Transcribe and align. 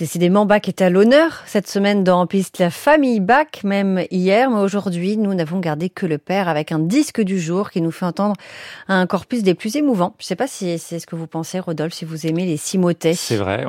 Décidément, 0.00 0.46
Bach 0.46 0.62
est 0.66 0.80
à 0.80 0.88
l'honneur 0.88 1.42
cette 1.44 1.68
semaine 1.68 2.04
dans 2.04 2.26
Piste 2.26 2.56
la 2.58 2.70
famille 2.70 3.20
Bach, 3.20 3.64
même 3.64 4.02
hier, 4.10 4.48
mais 4.48 4.60
aujourd'hui, 4.60 5.18
nous 5.18 5.34
n'avons 5.34 5.58
gardé 5.58 5.90
que 5.90 6.06
le 6.06 6.16
père 6.16 6.48
avec 6.48 6.72
un 6.72 6.78
disque 6.78 7.20
du 7.20 7.38
jour 7.38 7.70
qui 7.70 7.82
nous 7.82 7.90
fait 7.90 8.06
entendre 8.06 8.34
un 8.88 9.04
corpus 9.04 9.42
des 9.42 9.52
plus 9.52 9.76
émouvants. 9.76 10.14
Je 10.18 10.24
ne 10.24 10.28
sais 10.28 10.36
pas 10.36 10.46
si 10.46 10.78
c'est 10.78 11.00
ce 11.00 11.06
que 11.06 11.16
vous 11.16 11.26
pensez, 11.26 11.60
Rodolphe, 11.60 11.92
si 11.92 12.06
vous 12.06 12.26
aimez 12.26 12.46
les 12.46 12.56
six 12.56 12.78
motets. 12.78 13.12
C'est 13.12 13.36
vrai, 13.36 13.66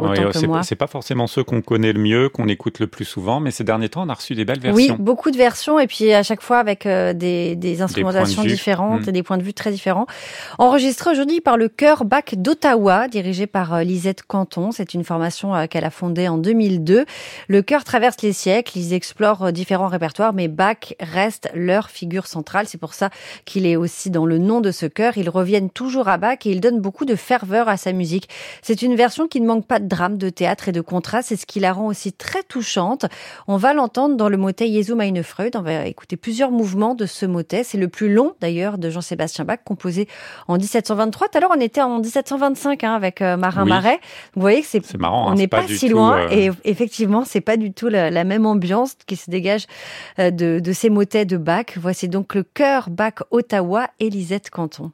c'est 0.63 0.77
pas 0.77 0.87
forcément 0.87 1.27
ceux 1.27 1.43
qu'on 1.43 1.61
connaît 1.61 1.91
le 1.91 1.99
mieux, 1.99 2.29
qu'on 2.29 2.47
écoute 2.47 2.79
le 2.79 2.87
plus 2.87 3.03
souvent, 3.03 3.41
mais 3.41 3.51
ces 3.51 3.65
derniers 3.65 3.89
temps, 3.89 4.03
on 4.03 4.09
a 4.09 4.13
reçu 4.13 4.33
des 4.33 4.45
belles 4.45 4.61
versions. 4.61 4.95
Oui, 4.95 5.03
beaucoup 5.03 5.31
de 5.31 5.37
versions, 5.37 5.79
et 5.79 5.87
puis 5.87 6.13
à 6.13 6.23
chaque 6.23 6.41
fois 6.41 6.59
avec 6.59 6.85
euh, 6.85 7.11
des, 7.11 7.57
des, 7.57 7.81
instrumentations 7.81 8.45
différentes 8.45 9.05
hmm. 9.05 9.09
et 9.09 9.11
des 9.11 9.23
points 9.23 9.37
de 9.37 9.43
vue 9.43 9.53
très 9.53 9.71
différents. 9.71 10.05
Enregistré 10.59 11.11
aujourd'hui 11.11 11.41
par 11.41 11.57
le 11.57 11.67
chœur 11.67 12.05
Bach 12.05 12.35
d'Ottawa, 12.37 13.09
dirigé 13.09 13.47
par 13.47 13.73
euh, 13.73 13.83
Lisette 13.83 14.23
Canton. 14.23 14.71
C'est 14.71 14.93
une 14.93 15.03
formation 15.03 15.53
euh, 15.53 15.65
qu'elle 15.65 15.83
a 15.83 15.89
fondée 15.89 16.20
en 16.27 16.37
2002. 16.37 17.05
Le 17.47 17.61
chœur 17.61 17.83
traverse 17.83 18.17
les 18.21 18.33
siècles, 18.33 18.77
ils 18.77 18.93
explorent 18.93 19.45
euh, 19.45 19.51
différents 19.51 19.87
répertoires, 19.87 20.33
mais 20.33 20.47
Bach 20.47 20.93
reste 20.99 21.49
leur 21.53 21.89
figure 21.89 22.27
centrale. 22.27 22.67
C'est 22.67 22.77
pour 22.77 22.93
ça 22.93 23.09
qu'il 23.45 23.65
est 23.65 23.75
aussi 23.75 24.09
dans 24.09 24.25
le 24.25 24.37
nom 24.37 24.61
de 24.61 24.71
ce 24.71 24.85
chœur. 24.85 25.17
Ils 25.17 25.29
reviennent 25.29 25.69
toujours 25.69 26.07
à 26.07 26.17
Bach 26.17 26.39
et 26.45 26.51
ils 26.51 26.61
donnent 26.61 26.81
beaucoup 26.81 27.05
de 27.05 27.15
ferveur 27.15 27.69
à 27.69 27.77
sa 27.77 27.93
musique. 27.93 28.29
C'est 28.61 28.81
une 28.81 28.95
version 28.95 29.27
qui 29.27 29.41
ne 29.41 29.47
manque 29.47 29.65
pas 29.65 29.79
de 29.79 29.87
drame, 29.87 30.17
de 30.17 30.29
théâtre 30.29 30.69
et 30.69 30.71
de 30.71 30.81
contraste. 30.81 31.29
C'est 31.29 31.35
ce 31.35 31.45
qui 31.45 31.59
la 31.59 31.73
rend 31.73 31.87
aussi 31.87 32.13
très 32.13 32.43
touchante. 32.43 33.05
On 33.47 33.57
va 33.57 33.73
l'entendre 33.73 34.15
dans 34.15 34.29
le 34.29 34.37
motet 34.37 34.71
Jesu 34.71 34.95
meine 34.95 35.23
Freud. 35.23 35.55
On 35.55 35.61
va 35.61 35.85
écouter 35.85 36.17
plusieurs 36.17 36.51
mouvements 36.51 36.95
de 36.95 37.05
ce 37.05 37.25
motet. 37.25 37.63
C'est 37.63 37.77
le 37.77 37.87
plus 37.87 38.13
long 38.13 38.35
d'ailleurs 38.41 38.77
de 38.77 38.89
Jean-Sébastien 38.89 39.45
Bach, 39.45 39.59
composé 39.63 40.07
en 40.47 40.57
1723. 40.57 41.29
Tout 41.29 41.37
à 41.37 41.41
l'heure, 41.41 41.51
on 41.55 41.59
était 41.59 41.81
en 41.81 41.99
1725 41.99 42.83
hein, 42.83 42.93
avec 42.93 43.21
euh, 43.21 43.37
Marin 43.37 43.65
Marais. 43.65 43.99
Vous 44.35 44.41
voyez 44.41 44.61
que 44.61 44.67
c'est 44.67 44.97
marrant. 44.97 45.27
On 45.27 45.31
hein, 45.31 45.35
n'est 45.35 45.47
pas, 45.47 45.67
si 45.67 45.89
loin. 45.89 46.10
Euh, 46.11 46.27
et 46.31 46.49
effectivement, 46.63 47.25
c'est 47.25 47.41
pas 47.41 47.57
du 47.57 47.71
tout 47.73 47.87
la, 47.87 48.23
même 48.23 48.45
ambiance 48.45 48.95
qui 49.05 49.15
se 49.15 49.29
dégage 49.29 49.65
euh, 50.19 50.31
de, 50.31 50.59
de 50.59 50.73
ces 50.73 50.89
motets 50.89 51.25
de 51.25 51.37
Bach. 51.37 51.77
Voici 51.77 52.07
donc 52.07 52.35
le 52.35 52.43
chœur 52.43 52.89
Bach 52.89 53.23
Ottawa, 53.31 53.87
Elisette 53.99 54.49
Canton. 54.49 54.91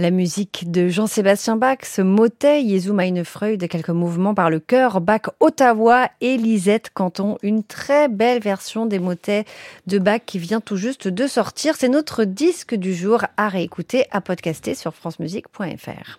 La 0.00 0.10
musique 0.10 0.70
de 0.70 0.88
Jean-Sébastien 0.88 1.58
Bach, 1.58 1.80
ce 1.82 2.00
motet 2.00 2.66
Jesu 2.66 2.90
meine 2.90 3.22
Freude, 3.22 3.68
quelques 3.68 3.90
mouvements 3.90 4.32
par 4.32 4.48
le 4.48 4.58
chœur 4.58 5.02
Bach 5.02 5.28
Ottawa 5.40 6.08
et 6.22 6.38
Lisette 6.38 6.88
Canton. 6.94 7.36
Une 7.42 7.62
très 7.62 8.08
belle 8.08 8.40
version 8.40 8.86
des 8.86 8.98
motets 8.98 9.44
de 9.86 9.98
Bach 9.98 10.22
qui 10.24 10.38
vient 10.38 10.62
tout 10.62 10.76
juste 10.76 11.06
de 11.06 11.26
sortir. 11.26 11.74
C'est 11.76 11.90
notre 11.90 12.24
disque 12.24 12.74
du 12.74 12.94
jour 12.94 13.26
à 13.36 13.50
réécouter, 13.50 14.06
à 14.10 14.22
podcaster 14.22 14.74
sur 14.74 14.94
francemusique.fr. 14.94 16.18